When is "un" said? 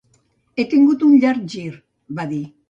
1.09-1.13